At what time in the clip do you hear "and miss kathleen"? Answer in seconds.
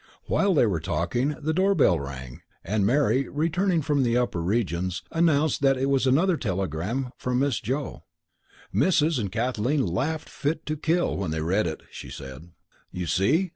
9.19-9.85